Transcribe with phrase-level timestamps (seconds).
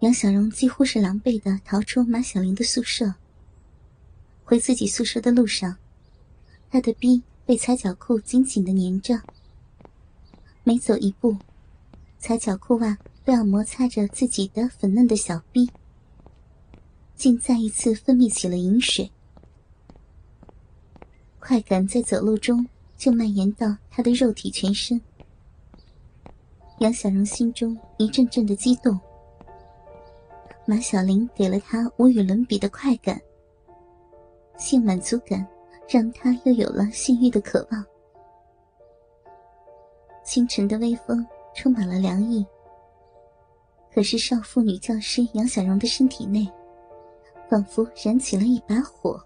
[0.00, 3.14] 杨小荣几乎是狼狈的逃出马小玲的宿舍。
[4.42, 5.76] 回自己宿舍的路上，
[6.70, 9.20] 他的逼被踩脚裤紧紧的粘着，
[10.64, 11.36] 每走一步，
[12.18, 15.70] 踩脚裤袜都要摩擦着自己的粉嫩的小逼，
[17.14, 19.10] 竟再一次分泌起了饮水。
[21.38, 24.98] 快感在走路中就蔓延到他的肉体全身。
[26.78, 28.98] 杨小荣心中一阵阵的激动。
[30.70, 33.20] 马小玲给了他无与伦比的快感，
[34.56, 35.44] 性满足感
[35.88, 37.84] 让他又有了性欲的渴望。
[40.24, 42.46] 清晨的微风充满了凉意，
[43.92, 46.48] 可是少妇女教师杨小荣的身体内，
[47.48, 49.20] 仿佛燃起了一把火。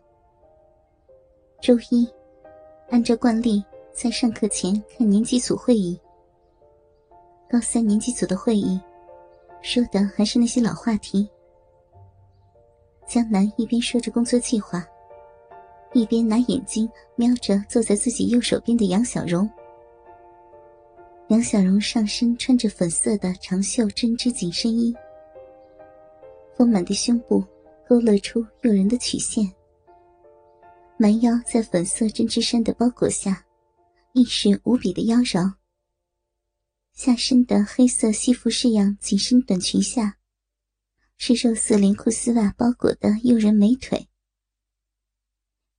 [1.60, 2.08] 周一，
[2.88, 6.00] 按照惯例，在上课前看年级组会议。
[7.50, 8.80] 高三年级组的会议，
[9.60, 11.28] 说的还是那些老话题。
[13.06, 14.86] 江南一边说着工作计划，
[15.92, 19.48] 一边拿眼睛瞄着坐在自己右手边的杨小荣。
[21.28, 24.94] 杨小荣上身穿着粉色的长袖针织紧身衣，
[26.56, 27.44] 丰满的胸部
[27.88, 29.50] 勾勒出诱人的曲线，
[30.96, 33.44] 蛮腰在粉色针织衫的包裹下，
[34.12, 35.52] 亦是无比的妖娆。
[36.92, 40.16] 下身的黑色西服式样紧身短裙下，
[41.16, 44.08] 是肉色连裤丝袜包裹的诱人美腿。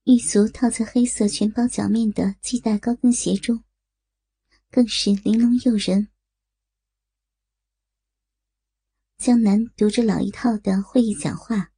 [0.05, 3.63] 玉足套在黑色全包脚面的系带高跟鞋中，
[4.69, 6.09] 更是玲珑诱人。
[9.17, 11.71] 江南读着老一套的会议讲话，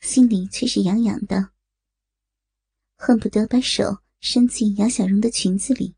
[0.00, 1.50] 心里却是痒痒的，
[2.96, 5.94] 恨不得把手伸进杨小荣的裙子里。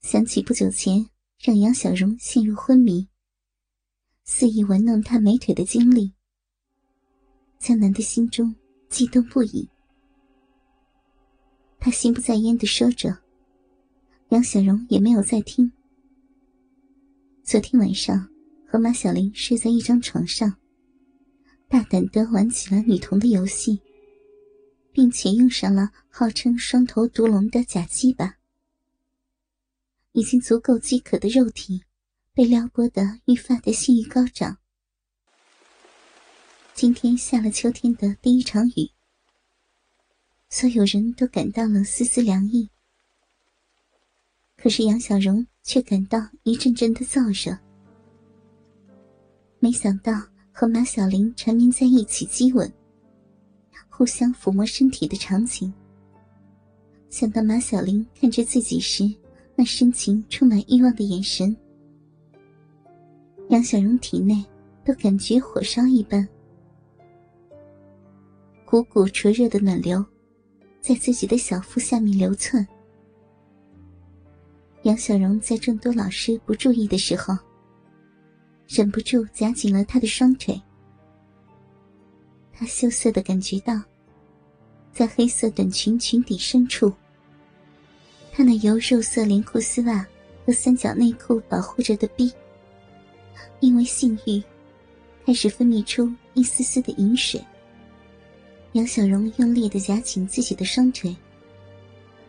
[0.00, 1.08] 想起不久前
[1.38, 3.09] 让杨小荣陷入昏迷、
[4.32, 6.12] 肆意玩弄他美腿的经历，
[7.58, 8.54] 江南的心中
[8.88, 9.68] 激动不已。
[11.80, 13.18] 他心不在焉的说着，
[14.28, 15.70] 杨小荣也没有在听。
[17.42, 18.30] 昨天晚上
[18.64, 20.56] 和马小玲睡在一张床上，
[21.68, 23.80] 大胆的玩起了女童的游戏，
[24.92, 28.36] 并且用上了号称双头毒龙的假鸡巴。
[30.12, 31.82] 已经足够饥渴的肉体，
[32.40, 34.56] 被撩拨得愈发的性欲高涨。
[36.72, 38.90] 今天下了秋天的第一场雨，
[40.48, 42.70] 所有人都感到了丝丝凉意。
[44.56, 47.54] 可是杨小荣却感到一阵阵的燥热。
[49.58, 50.10] 没想到
[50.50, 52.72] 和马小玲缠绵在一起激吻，
[53.90, 55.70] 互相抚摸身体的场景，
[57.10, 59.04] 想到马小玲看着自己时。
[59.54, 61.54] 那深情、充满欲望的眼神，
[63.50, 64.44] 杨小荣体内
[64.84, 66.26] 都感觉火烧一般，
[68.64, 70.04] 股股灼热的暖流
[70.80, 72.64] 在自己的小腹下面流窜。
[74.82, 77.36] 杨小荣在众多老师不注意的时候，
[78.68, 80.58] 忍不住夹紧了他的双腿。
[82.52, 83.82] 他羞涩的感觉到，
[84.92, 86.92] 在黑色短裙裙底深处。
[88.30, 90.06] 他那由肉色连裤丝袜
[90.46, 92.32] 和三角内裤保护着的臂，
[93.60, 94.42] 因为性欲，
[95.24, 97.42] 开始分泌出一丝丝的饮水。
[98.72, 101.16] 杨小荣用力的夹紧自己的双腿，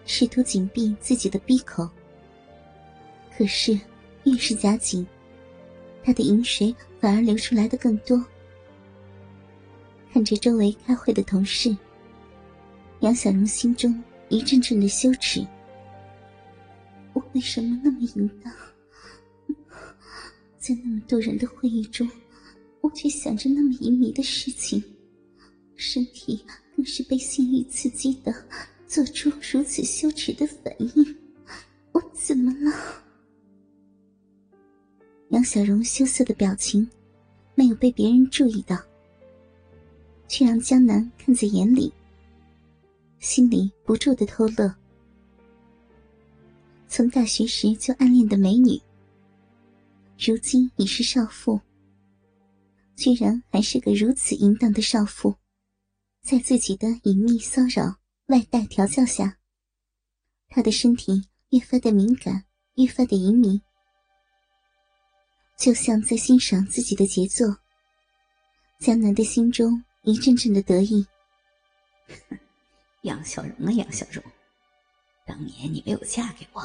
[0.06, 1.88] 试图紧闭自己的闭口。
[3.38, 3.80] 可是，
[4.24, 5.06] 越是夹紧，
[6.04, 8.24] 他的饮水反而流出来的更多。
[10.12, 11.76] 看着周围开会的同事，
[13.00, 15.46] 杨小荣心中一阵阵的羞耻。
[17.14, 18.52] 我为什么那么淫荡？
[20.62, 22.08] 在那么多人的会议中，
[22.82, 24.82] 我却想着那么淫靡的事情，
[25.76, 26.46] 身体
[26.76, 28.32] 更是被性欲刺激的，
[28.86, 31.18] 做出如此羞耻的反应。
[31.94, 32.72] 我怎么了？
[35.30, 36.88] 杨小荣羞涩的表情，
[37.56, 38.78] 没有被别人注意到，
[40.28, 41.92] 却让江南看在眼里，
[43.18, 44.72] 心里不住的偷乐。
[46.88, 48.80] 从大学时就暗恋的美女，
[50.24, 51.60] 如今已是少妇，
[52.96, 55.36] 居然还是个如此淫荡的少妇，
[56.22, 57.96] 在自己的隐秘骚扰、
[58.28, 59.40] 外带调教下，
[60.48, 62.46] 她的身体越发的敏感，
[62.76, 63.60] 越发的淫靡，
[65.58, 67.58] 就像在欣赏自己的杰作。
[68.78, 71.04] 江南的心中一阵阵的得意。
[73.02, 74.24] 杨小荣啊，杨小荣，
[75.26, 76.62] 当年你没有嫁给我。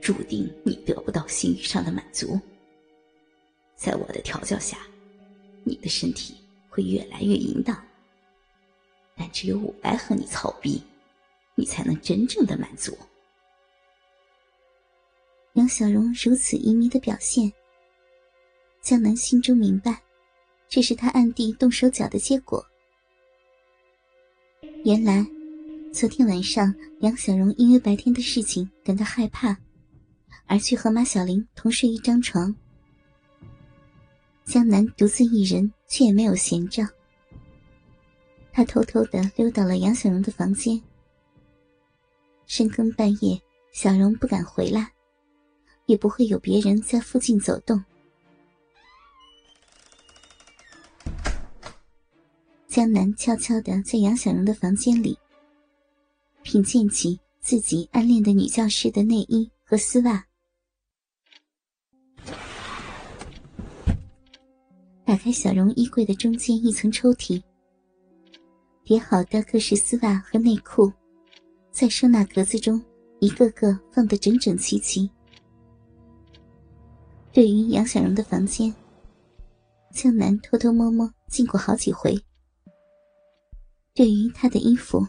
[0.00, 2.40] 注定你得不到性欲上的满足。
[3.74, 4.78] 在我的调教下，
[5.64, 6.34] 你的身体
[6.68, 7.82] 会越来越淫荡。
[9.16, 10.82] 但只有我来和你操逼，
[11.54, 12.96] 你才能真正的满足。
[15.54, 17.50] 杨小荣如此淫靡的表现，
[18.82, 20.02] 江南心中明白，
[20.68, 22.62] 这是他暗地动手脚的结果。
[24.84, 25.26] 原来，
[25.92, 29.56] 昨天晚上杨小荣因为白天的事情感到害怕，
[30.46, 32.54] 而去和马小玲同睡一张床。
[34.44, 36.86] 江南独自一人，却也没有闲着。
[38.52, 40.80] 他偷偷的溜到了杨小荣的房间。
[42.46, 43.40] 深更半夜，
[43.72, 44.92] 小荣不敢回来，
[45.86, 47.84] 也不会有别人在附近走动。
[52.68, 55.18] 江南悄悄的在杨小荣的房间里，
[56.42, 60.24] 品鉴起自己暗恋的女教师的内衣和丝袜，
[65.04, 67.42] 打开小荣衣柜的中间一层抽屉。
[68.84, 70.92] 叠好的各式丝袜和内裤，
[71.72, 72.80] 在收纳格子中
[73.18, 75.10] 一个个放得整整齐齐。
[77.32, 78.72] 对于杨小荣的房间，
[79.90, 82.16] 向南偷偷摸摸进过好几回。
[83.94, 85.04] 对于他的衣服，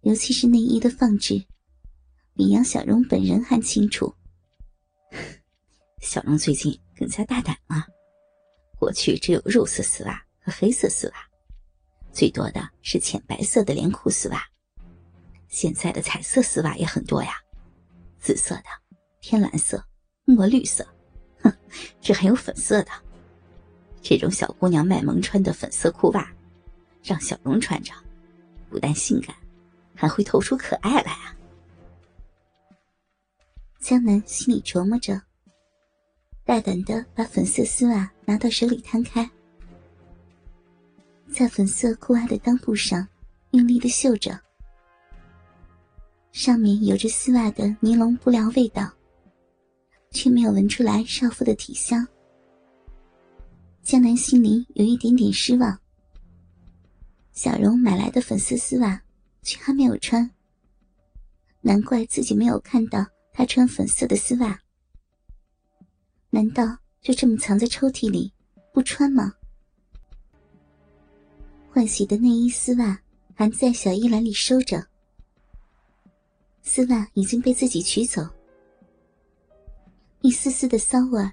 [0.00, 1.44] 尤其是内衣的放置，
[2.34, 4.12] 比杨小荣本人还清楚。
[6.00, 7.86] 小荣最近更加大胆了，
[8.78, 11.14] 过去只有肉色丝袜和黑色丝袜。
[12.12, 14.44] 最多的是浅白色的连裤丝袜，
[15.48, 17.34] 现在的彩色丝袜也很多呀，
[18.18, 18.64] 紫色的、
[19.20, 19.84] 天蓝色、
[20.24, 20.86] 墨绿色，
[21.40, 21.52] 哼，
[22.00, 22.90] 这还有粉色的。
[24.02, 26.30] 这种小姑娘卖萌穿的粉色裤袜，
[27.02, 27.92] 让小荣穿着，
[28.68, 29.34] 不但性感，
[29.94, 31.34] 还会透出可爱来啊！
[33.84, 35.20] 江南心里琢磨着，
[36.42, 39.30] 大胆的把粉色丝袜拿到手里摊开。
[41.30, 43.06] 在粉色裤袜的裆部上
[43.50, 44.40] 用力的绣着，
[46.32, 48.90] 上面有着丝袜的尼龙布料味道，
[50.12, 52.08] 却没有闻出来少妇的体香。
[53.82, 55.78] 江南心里有一点点失望。
[57.32, 58.98] 小荣买来的粉色丝袜
[59.42, 60.30] 却还没有穿，
[61.60, 63.04] 难怪自己没有看到
[63.34, 64.58] 她穿粉色的丝袜。
[66.30, 68.32] 难道就这么藏在抽屉里
[68.72, 69.34] 不穿吗？
[71.70, 72.98] 换洗的内衣丝袜
[73.34, 74.86] 还在小衣篮里收着，
[76.62, 78.22] 丝袜已经被自己取走，
[80.20, 81.28] 一丝丝的骚味，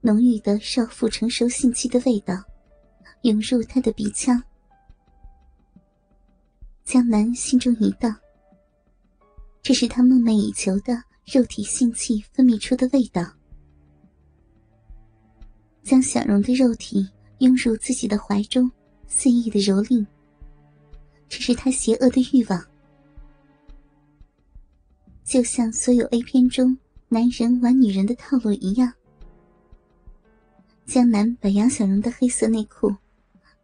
[0.00, 2.42] 浓郁的少妇成熟性器的味道，
[3.22, 4.42] 涌入他的鼻腔。
[6.82, 8.16] 江南心中一荡，
[9.66, 13.28] 这是他梦寐以求的肉体性器分泌出的味道。
[15.82, 18.70] 将小荣的肉体拥入自己的怀中。
[19.08, 20.06] 肆意的蹂躏，
[21.28, 22.64] 这是他邪恶的欲望，
[25.24, 26.76] 就像所有 A 片中
[27.08, 28.92] 男人玩女人的套路一样。
[30.86, 32.94] 江南把杨小荣的黑色内裤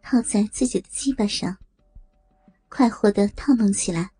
[0.01, 1.57] 套在自己的鸡巴上，
[2.67, 4.12] 快活的套弄起来，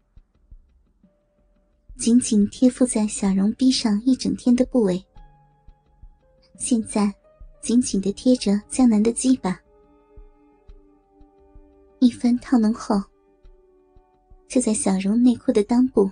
[1.97, 5.03] 紧紧贴附在小荣逼上一整天的部位，
[6.57, 7.13] 现在
[7.61, 9.59] 紧紧的贴着江南的鸡巴。
[11.99, 13.01] 一番套弄后，
[14.49, 16.11] 就在小荣内裤的裆部，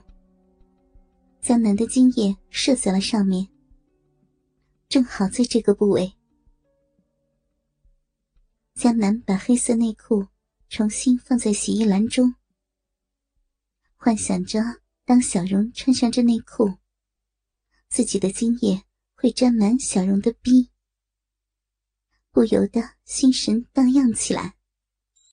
[1.42, 3.46] 江南的精液射在了上面。
[4.88, 6.14] 正好在这个部位，
[8.76, 10.26] 江南把黑色内裤
[10.70, 12.34] 重新放在洗衣篮中，
[13.98, 14.62] 幻想着
[15.12, 16.78] 当小荣穿上这内裤，
[17.90, 18.82] 自己的精液
[19.14, 20.72] 会沾满小荣的逼，
[22.32, 24.56] 不由得心神荡漾起来。